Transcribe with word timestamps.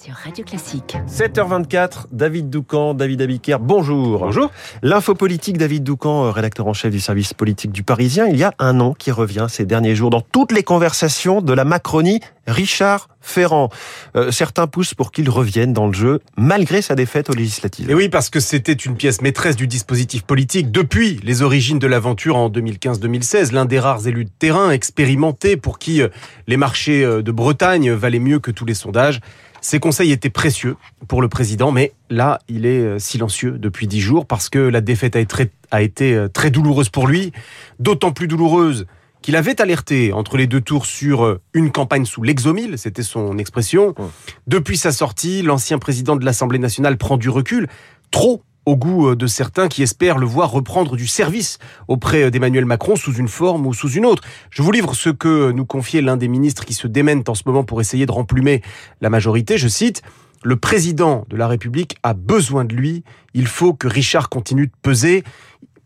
sur 0.00 0.14
Radio 0.14 0.44
Classique. 0.44 0.96
7h24, 1.08 2.06
David 2.12 2.50
Doucan, 2.50 2.94
David 2.94 3.22
Abiker, 3.22 3.56
bonjour. 3.60 4.20
Bonjour. 4.20 4.50
L'info 4.82 5.14
politique, 5.14 5.58
David 5.58 5.82
Doucan, 5.82 6.26
euh, 6.26 6.30
rédacteur 6.30 6.66
en 6.68 6.72
chef 6.72 6.92
du 6.92 7.00
service 7.00 7.34
politique 7.34 7.72
du 7.72 7.82
Parisien. 7.82 8.26
Il 8.26 8.36
y 8.36 8.44
a 8.44 8.52
un 8.58 8.74
nom 8.74 8.94
qui 8.94 9.10
revient 9.10 9.46
ces 9.48 9.64
derniers 9.64 9.96
jours 9.96 10.10
dans 10.10 10.20
toutes 10.20 10.52
les 10.52 10.62
conversations 10.62 11.40
de 11.40 11.52
la 11.52 11.64
Macronie, 11.64 12.20
Richard 12.46 13.08
Ferrand. 13.20 13.70
Euh, 14.14 14.30
certains 14.30 14.68
poussent 14.68 14.94
pour 14.94 15.10
qu'il 15.10 15.28
revienne 15.30 15.72
dans 15.72 15.86
le 15.86 15.92
jeu, 15.92 16.20
malgré 16.36 16.80
sa 16.80 16.94
défaite 16.94 17.28
aux 17.30 17.34
législatives. 17.34 17.90
Et 17.90 17.94
oui, 17.94 18.08
parce 18.08 18.30
que 18.30 18.40
c'était 18.40 18.72
une 18.72 18.96
pièce 18.96 19.20
maîtresse 19.20 19.56
du 19.56 19.66
dispositif 19.66 20.22
politique 20.22 20.70
depuis 20.70 21.18
les 21.24 21.42
origines 21.42 21.80
de 21.80 21.86
l'aventure 21.86 22.36
en 22.36 22.50
2015-2016. 22.50 23.52
L'un 23.52 23.64
des 23.64 23.80
rares 23.80 24.06
élus 24.06 24.26
de 24.26 24.30
terrain 24.38 24.70
expérimentés 24.70 25.56
pour 25.56 25.78
qui 25.78 26.02
euh, 26.02 26.08
les 26.46 26.56
marchés 26.56 27.02
de 27.04 27.32
Bretagne 27.32 27.90
valaient 27.92 28.18
mieux 28.18 28.38
que 28.38 28.50
tous 28.50 28.64
les 28.64 28.74
sondages. 28.74 29.20
Ses 29.60 29.80
conseils 29.80 30.12
étaient 30.12 30.30
précieux 30.30 30.76
pour 31.08 31.22
le 31.22 31.28
président, 31.28 31.72
mais 31.72 31.92
là, 32.10 32.38
il 32.48 32.66
est 32.66 32.98
silencieux 32.98 33.52
depuis 33.52 33.86
dix 33.86 34.00
jours 34.00 34.26
parce 34.26 34.48
que 34.48 34.58
la 34.58 34.80
défaite 34.80 35.16
a 35.16 35.20
été, 35.20 35.50
a 35.70 35.82
été 35.82 36.26
très 36.32 36.50
douloureuse 36.50 36.88
pour 36.88 37.06
lui, 37.06 37.32
d'autant 37.78 38.12
plus 38.12 38.28
douloureuse 38.28 38.86
qu'il 39.20 39.36
avait 39.36 39.60
alerté 39.60 40.12
entre 40.12 40.36
les 40.36 40.46
deux 40.46 40.60
tours 40.60 40.86
sur 40.86 41.38
une 41.52 41.72
campagne 41.72 42.04
sous 42.04 42.22
l'exomile, 42.22 42.78
c'était 42.78 43.02
son 43.02 43.36
expression. 43.36 43.94
Depuis 44.46 44.78
sa 44.78 44.92
sortie, 44.92 45.42
l'ancien 45.42 45.78
président 45.78 46.16
de 46.16 46.24
l'Assemblée 46.24 46.60
nationale 46.60 46.96
prend 46.96 47.16
du 47.16 47.28
recul, 47.28 47.66
trop 48.10 48.42
au 48.68 48.76
goût 48.76 49.14
de 49.14 49.26
certains 49.26 49.68
qui 49.68 49.82
espèrent 49.82 50.18
le 50.18 50.26
voir 50.26 50.50
reprendre 50.50 50.94
du 50.94 51.06
service 51.06 51.58
auprès 51.88 52.30
d'Emmanuel 52.30 52.66
Macron 52.66 52.96
sous 52.96 53.14
une 53.14 53.26
forme 53.26 53.66
ou 53.66 53.72
sous 53.72 53.88
une 53.92 54.04
autre. 54.04 54.22
Je 54.50 54.60
vous 54.60 54.70
livre 54.70 54.94
ce 54.94 55.08
que 55.08 55.52
nous 55.52 55.64
confiait 55.64 56.02
l'un 56.02 56.18
des 56.18 56.28
ministres 56.28 56.66
qui 56.66 56.74
se 56.74 56.86
démènent 56.86 57.24
en 57.28 57.34
ce 57.34 57.44
moment 57.46 57.64
pour 57.64 57.80
essayer 57.80 58.04
de 58.04 58.12
remplumer 58.12 58.60
la 59.00 59.08
majorité. 59.08 59.56
Je 59.56 59.68
cite, 59.68 60.02
le 60.44 60.56
président 60.56 61.24
de 61.30 61.36
la 61.38 61.48
République 61.48 61.96
a 62.02 62.12
besoin 62.12 62.66
de 62.66 62.74
lui. 62.74 63.04
Il 63.32 63.46
faut 63.46 63.72
que 63.72 63.88
Richard 63.88 64.28
continue 64.28 64.66
de 64.66 64.72
peser 64.82 65.24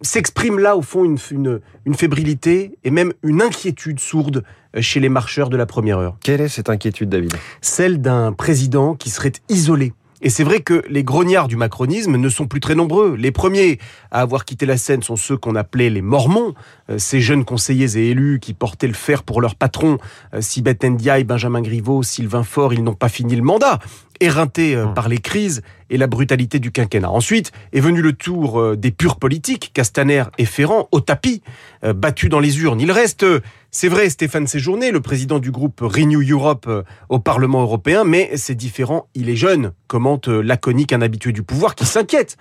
s'exprime 0.00 0.58
là 0.58 0.76
au 0.76 0.82
fond 0.82 1.04
une, 1.04 1.18
une, 1.30 1.60
une, 1.84 1.94
fébrilité 1.94 2.76
et 2.82 2.90
même 2.90 3.12
une 3.22 3.40
inquiétude 3.40 4.00
sourde 4.00 4.42
euh, 4.76 4.80
chez 4.80 4.98
les 4.98 5.08
marcheurs 5.08 5.48
de 5.48 5.56
la 5.56 5.64
première 5.64 5.98
heure. 5.98 6.16
Quelle 6.24 6.40
est 6.40 6.48
cette 6.48 6.68
inquiétude, 6.68 7.08
David? 7.08 7.32
Celle 7.60 8.00
d'un 8.00 8.32
président 8.32 8.96
qui 8.96 9.10
serait 9.10 9.30
isolé. 9.48 9.92
Et 10.22 10.30
c'est 10.30 10.44
vrai 10.44 10.60
que 10.60 10.84
les 10.88 11.02
grognards 11.02 11.48
du 11.48 11.56
macronisme 11.56 12.16
ne 12.16 12.28
sont 12.28 12.46
plus 12.46 12.60
très 12.60 12.76
nombreux. 12.76 13.16
Les 13.16 13.32
premiers 13.32 13.78
à 14.12 14.20
avoir 14.20 14.44
quitté 14.44 14.66
la 14.66 14.76
scène 14.76 15.02
sont 15.02 15.16
ceux 15.16 15.36
qu'on 15.36 15.56
appelait 15.56 15.90
les 15.90 16.00
mormons, 16.00 16.54
euh, 16.90 16.98
ces 16.98 17.20
jeunes 17.20 17.44
conseillers 17.44 17.98
et 17.98 18.10
élus 18.10 18.38
qui 18.40 18.54
portaient 18.54 18.86
le 18.86 18.94
fer 18.94 19.24
pour 19.24 19.40
leur 19.40 19.56
patron. 19.56 19.98
Euh, 20.32 20.40
Sibeth 20.40 20.84
Ndiaye, 20.84 21.24
Benjamin 21.24 21.60
Griveaux, 21.60 22.04
Sylvain 22.04 22.44
Faure, 22.44 22.72
ils 22.72 22.84
n'ont 22.84 22.94
pas 22.94 23.08
fini 23.08 23.34
le 23.34 23.42
mandat 23.42 23.80
éreinté 24.22 24.76
euh, 24.76 24.86
hmm. 24.86 24.94
par 24.94 25.08
les 25.08 25.18
crises 25.18 25.62
et 25.92 25.98
la 25.98 26.08
brutalité 26.08 26.58
du 26.58 26.72
quinquennat. 26.72 27.10
Ensuite 27.10 27.52
est 27.72 27.80
venu 27.80 28.02
le 28.02 28.14
tour 28.14 28.58
euh, 28.58 28.76
des 28.76 28.90
purs 28.90 29.16
politiques, 29.16 29.70
Castaner 29.72 30.24
et 30.38 30.46
Ferrand, 30.46 30.88
au 30.90 31.00
tapis, 31.00 31.42
euh, 31.84 31.92
battus 31.92 32.30
dans 32.30 32.40
les 32.40 32.60
urnes. 32.60 32.80
Il 32.80 32.90
reste, 32.90 33.24
c'est 33.70 33.88
vrai, 33.88 34.08
Stéphane 34.10 34.46
Séjourné, 34.46 34.90
le 34.90 35.00
président 35.00 35.38
du 35.38 35.52
groupe 35.52 35.80
Renew 35.80 36.22
Europe 36.28 36.68
au 37.08 37.18
Parlement 37.18 37.62
européen, 37.62 38.04
mais 38.04 38.30
c'est 38.36 38.54
différent, 38.54 39.08
il 39.14 39.28
est 39.28 39.36
jeune, 39.36 39.72
commente 39.86 40.28
laconique 40.28 40.92
un 40.92 41.02
habitué 41.02 41.32
du 41.32 41.42
pouvoir 41.42 41.74
qui 41.74 41.84
s'inquiète. 41.84 42.36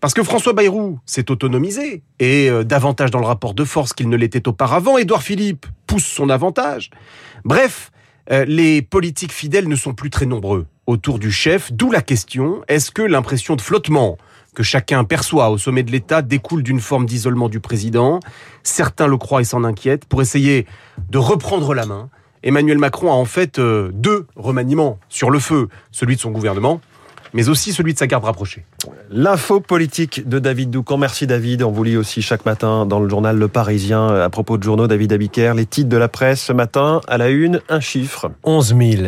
Parce 0.00 0.14
que 0.14 0.22
François 0.22 0.52
Bayrou 0.52 0.98
s'est 1.06 1.30
autonomisé 1.30 2.02
et 2.18 2.48
davantage 2.64 3.10
dans 3.10 3.20
le 3.20 3.26
rapport 3.26 3.52
de 3.52 3.64
force 3.64 3.92
qu'il 3.92 4.08
ne 4.08 4.16
l'était 4.16 4.48
auparavant. 4.48 4.96
Édouard 4.96 5.22
Philippe 5.22 5.66
pousse 5.86 6.06
son 6.06 6.30
avantage. 6.30 6.90
Bref, 7.44 7.92
les 8.30 8.80
politiques 8.82 9.32
fidèles 9.32 9.68
ne 9.68 9.76
sont 9.76 9.92
plus 9.92 10.10
très 10.10 10.26
nombreux 10.26 10.66
autour 10.86 11.18
du 11.18 11.30
chef, 11.30 11.72
d'où 11.72 11.90
la 11.90 12.02
question, 12.02 12.62
est-ce 12.68 12.90
que 12.90 13.02
l'impression 13.02 13.56
de 13.56 13.60
flottement 13.60 14.18
que 14.54 14.62
chacun 14.62 15.04
perçoit 15.04 15.50
au 15.50 15.58
sommet 15.58 15.82
de 15.82 15.92
l'État 15.92 16.22
découle 16.22 16.62
d'une 16.62 16.80
forme 16.80 17.06
d'isolement 17.06 17.48
du 17.48 17.60
président? 17.60 18.20
Certains 18.62 19.06
le 19.06 19.16
croient 19.16 19.40
et 19.40 19.44
s'en 19.44 19.64
inquiètent. 19.64 20.04
Pour 20.04 20.20
essayer 20.20 20.66
de 21.08 21.18
reprendre 21.18 21.74
la 21.74 21.86
main, 21.86 22.08
Emmanuel 22.42 22.78
Macron 22.78 23.10
a 23.10 23.14
en 23.14 23.24
fait 23.24 23.58
euh, 23.58 23.90
deux 23.92 24.26
remaniements 24.34 24.98
sur 25.08 25.30
le 25.30 25.38
feu, 25.38 25.68
celui 25.92 26.16
de 26.16 26.20
son 26.20 26.30
gouvernement 26.30 26.80
mais 27.32 27.48
aussi 27.48 27.72
celui 27.72 27.94
de 27.94 27.98
sa 27.98 28.06
garde 28.06 28.24
rapprochée. 28.24 28.64
L'info 29.10 29.60
politique 29.60 30.28
de 30.28 30.38
David 30.38 30.70
Doucan. 30.70 30.98
Merci 30.98 31.26
David. 31.26 31.62
On 31.62 31.70
vous 31.70 31.84
lit 31.84 31.96
aussi 31.96 32.22
chaque 32.22 32.44
matin 32.44 32.86
dans 32.86 33.00
le 33.00 33.08
journal 33.08 33.36
Le 33.36 33.48
Parisien 33.48 34.08
à 34.08 34.30
propos 34.30 34.58
de 34.58 34.62
journaux 34.62 34.86
David 34.86 35.12
Abiker. 35.12 35.54
Les 35.54 35.66
titres 35.66 35.88
de 35.88 35.96
la 35.96 36.08
presse 36.08 36.42
ce 36.42 36.52
matin 36.52 37.00
à 37.08 37.18
la 37.18 37.28
une, 37.28 37.60
un 37.68 37.80
chiffre. 37.80 38.30
11 38.44 38.74
000. 38.76 39.02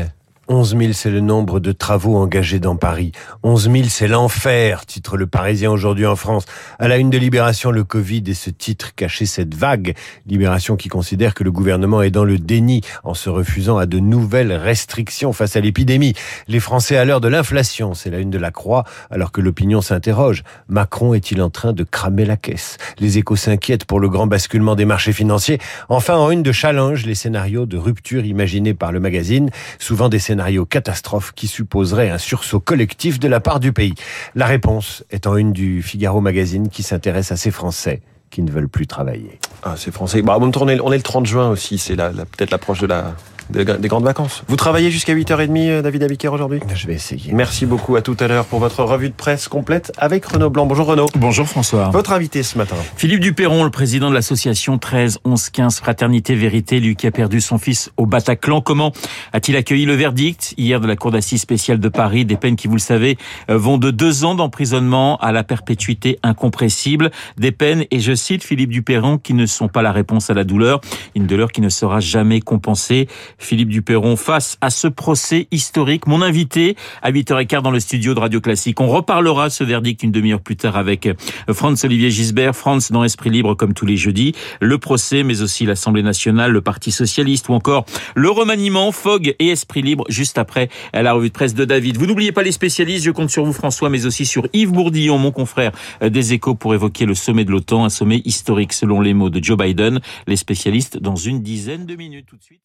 11 0.52 0.76
000, 0.76 0.92
c'est 0.92 1.10
le 1.10 1.20
nombre 1.20 1.60
de 1.60 1.72
travaux 1.72 2.18
engagés 2.18 2.58
dans 2.58 2.76
Paris. 2.76 3.12
11 3.42 3.70
000, 3.70 3.84
c'est 3.88 4.06
l'enfer, 4.06 4.84
titre 4.84 5.16
le 5.16 5.26
Parisien 5.26 5.70
aujourd'hui 5.70 6.04
en 6.04 6.14
France. 6.14 6.44
À 6.78 6.88
la 6.88 6.98
une 6.98 7.08
de 7.08 7.16
Libération, 7.16 7.70
le 7.70 7.84
Covid 7.84 8.22
et 8.26 8.34
ce 8.34 8.50
titre 8.50 8.94
cachait 8.94 9.24
cette 9.24 9.54
vague. 9.54 9.94
Libération 10.26 10.76
qui 10.76 10.90
considère 10.90 11.32
que 11.32 11.42
le 11.42 11.50
gouvernement 11.50 12.02
est 12.02 12.10
dans 12.10 12.24
le 12.24 12.38
déni 12.38 12.82
en 13.02 13.14
se 13.14 13.30
refusant 13.30 13.78
à 13.78 13.86
de 13.86 13.98
nouvelles 13.98 14.52
restrictions 14.52 15.32
face 15.32 15.56
à 15.56 15.60
l'épidémie. 15.60 16.12
Les 16.48 16.60
Français 16.60 16.98
à 16.98 17.06
l'heure 17.06 17.22
de 17.22 17.28
l'inflation, 17.28 17.94
c'est 17.94 18.10
la 18.10 18.18
une 18.18 18.30
de 18.30 18.38
la 18.38 18.50
Croix, 18.50 18.84
alors 19.10 19.32
que 19.32 19.40
l'opinion 19.40 19.80
s'interroge. 19.80 20.44
Macron 20.68 21.14
est-il 21.14 21.40
en 21.40 21.48
train 21.48 21.72
de 21.72 21.82
cramer 21.82 22.26
la 22.26 22.36
caisse? 22.36 22.76
Les 22.98 23.16
échos 23.16 23.36
s'inquiètent 23.36 23.86
pour 23.86 24.00
le 24.00 24.10
grand 24.10 24.26
basculement 24.26 24.74
des 24.74 24.84
marchés 24.84 25.14
financiers. 25.14 25.58
Enfin, 25.88 26.16
en 26.16 26.30
une 26.30 26.42
de 26.42 26.52
challenge, 26.52 27.06
les 27.06 27.14
scénarios 27.14 27.64
de 27.64 27.78
rupture 27.78 28.26
imaginés 28.26 28.74
par 28.74 28.92
le 28.92 29.00
magazine, 29.00 29.48
souvent 29.78 30.10
des 30.10 30.18
scénario 30.42 30.66
catastrophe 30.66 31.32
qui 31.36 31.46
supposerait 31.46 32.10
un 32.10 32.18
sursaut 32.18 32.58
collectif 32.58 33.20
de 33.20 33.28
la 33.28 33.38
part 33.38 33.60
du 33.60 33.72
pays. 33.72 33.94
La 34.34 34.46
réponse 34.46 35.04
est 35.10 35.28
en 35.28 35.36
une 35.36 35.52
du 35.52 35.82
Figaro 35.82 36.20
Magazine 36.20 36.68
qui 36.68 36.82
s'intéresse 36.82 37.30
à 37.30 37.36
ces 37.36 37.52
Français 37.52 38.02
qui 38.28 38.42
ne 38.42 38.50
veulent 38.50 38.68
plus 38.68 38.88
travailler. 38.88 39.38
Ah, 39.62 39.76
ces 39.76 39.92
Français. 39.92 40.20
Bah, 40.22 40.38
on 40.40 40.68
est 40.68 40.74
le 40.74 41.02
30 41.02 41.26
juin 41.26 41.48
aussi, 41.48 41.78
c'est 41.78 41.94
peut-être 41.94 42.50
l'approche 42.50 42.80
de 42.80 42.86
la, 42.86 43.14
des 43.50 43.88
grandes 43.88 44.04
vacances. 44.04 44.42
Vous 44.48 44.56
travaillez 44.56 44.90
jusqu'à 44.90 45.14
8h30, 45.14 45.68
euh, 45.68 45.82
David 45.82 46.02
Abiker, 46.02 46.28
aujourd'hui? 46.32 46.60
Je 46.74 46.86
vais 46.86 46.94
essayer. 46.94 47.32
Merci 47.32 47.66
beaucoup 47.66 47.96
à 47.96 48.02
tout 48.02 48.16
à 48.20 48.28
l'heure 48.28 48.44
pour 48.44 48.58
votre 48.58 48.82
revue 48.82 49.08
de 49.08 49.14
presse 49.14 49.48
complète 49.48 49.92
avec 49.96 50.24
Renaud 50.24 50.50
Blanc. 50.50 50.66
Bonjour 50.66 50.86
Renaud. 50.86 51.06
Bonjour 51.16 51.46
François. 51.46 51.90
Votre 51.90 52.12
invité 52.12 52.42
ce 52.42 52.58
matin. 52.58 52.76
Philippe 52.96 53.20
Duperron, 53.20 53.64
le 53.64 53.70
président 53.70 54.10
de 54.10 54.14
l'association 54.14 54.78
13 54.78 55.20
11 55.24 55.50
15 55.50 55.78
Fraternité 55.80 56.34
Vérité, 56.34 56.80
lui 56.80 56.96
qui 56.96 57.06
a 57.06 57.10
perdu 57.10 57.40
son 57.40 57.58
fils 57.58 57.90
au 57.96 58.06
Bataclan. 58.06 58.60
Comment 58.60 58.92
a-t-il 59.32 59.56
accueilli 59.56 59.84
le 59.84 59.94
verdict 59.94 60.54
hier 60.56 60.80
de 60.80 60.86
la 60.86 60.96
Cour 60.96 61.10
d'assises 61.10 61.40
spéciale 61.40 61.80
de 61.80 61.88
Paris? 61.88 62.24
Des 62.24 62.36
peines 62.36 62.56
qui, 62.56 62.68
vous 62.68 62.76
le 62.76 62.80
savez, 62.80 63.18
euh, 63.50 63.56
vont 63.56 63.78
de 63.78 63.90
deux 63.90 64.24
ans 64.24 64.34
d'emprisonnement 64.34 65.16
à 65.18 65.32
la 65.32 65.44
perpétuité 65.44 66.18
incompressible. 66.22 67.10
Des 67.38 67.52
peines, 67.52 67.84
et 67.90 68.00
je 68.00 68.14
cite 68.14 68.44
Philippe 68.44 68.70
Duperron, 68.70 69.18
qui 69.18 69.34
ne 69.34 69.46
sont 69.46 69.68
pas 69.68 69.82
la 69.82 69.92
réponse 69.92 70.30
à 70.30 70.34
la 70.34 70.44
douleur. 70.44 70.80
Une 71.14 71.26
douleur 71.26 71.52
qui 71.52 71.60
ne 71.60 71.68
sera 71.68 72.00
jamais 72.00 72.40
compensée. 72.40 73.08
Philippe 73.38 73.68
Duperron 73.68 74.16
face 74.16 74.58
à 74.60 74.70
ce 74.70 74.88
procès 74.88 75.48
historique. 75.50 76.06
Mon 76.06 76.22
invité 76.22 76.76
à 77.02 77.12
8h15 77.12 77.62
dans 77.62 77.70
le 77.70 77.80
studio 77.80 78.14
de 78.14 78.20
Radio 78.20 78.40
Classique. 78.40 78.80
On 78.80 78.88
reparlera 78.88 79.50
ce 79.50 79.64
verdict 79.64 80.02
une 80.02 80.12
demi-heure 80.12 80.40
plus 80.40 80.56
tard 80.56 80.76
avec 80.76 81.06
euh, 81.06 81.14
Franz 81.52 81.84
Olivier 81.84 82.10
Gisbert, 82.10 82.54
Franz 82.54 82.92
dans 82.92 83.04
Esprit 83.04 83.30
Libre 83.30 83.54
comme 83.54 83.74
tous 83.74 83.86
les 83.86 83.96
jeudis, 83.96 84.34
le 84.60 84.78
procès 84.78 85.22
mais 85.22 85.42
aussi 85.42 85.64
l'Assemblée 85.66 86.02
nationale, 86.02 86.52
le 86.52 86.60
Parti 86.60 86.92
socialiste 86.92 87.48
ou 87.48 87.54
encore 87.54 87.86
le 88.14 88.30
remaniement, 88.30 88.92
Fogg 88.92 89.34
et 89.38 89.48
Esprit 89.48 89.82
Libre 89.82 90.04
juste 90.08 90.38
après 90.38 90.68
la 90.92 91.12
revue 91.12 91.28
de 91.28 91.34
presse 91.34 91.54
de 91.54 91.64
David. 91.64 91.96
Vous 91.96 92.06
n'oubliez 92.06 92.32
pas 92.32 92.42
les 92.42 92.52
spécialistes, 92.52 93.04
je 93.04 93.10
compte 93.10 93.30
sur 93.30 93.44
vous 93.44 93.52
François 93.52 93.90
mais 93.90 94.06
aussi 94.06 94.26
sur 94.26 94.46
Yves 94.52 94.72
Bourdillon, 94.72 95.18
mon 95.18 95.32
confrère 95.32 95.72
euh, 96.02 96.10
des 96.10 96.32
Échos 96.32 96.54
pour 96.54 96.74
évoquer 96.74 97.06
le 97.06 97.14
sommet 97.14 97.44
de 97.44 97.50
l'OTAN, 97.50 97.84
un 97.84 97.90
sommet 97.90 98.22
historique 98.24 98.72
selon 98.72 99.00
les 99.00 99.14
mots 99.14 99.30
de 99.30 99.42
Joe 99.42 99.58
Biden. 99.58 100.00
Les 100.26 100.36
spécialistes 100.36 100.98
dans 100.98 101.16
une 101.16 101.42
dizaine 101.42 101.86
de 101.86 101.94
minutes 101.94 102.26
tout 102.26 102.36
de 102.36 102.42
suite. 102.42 102.62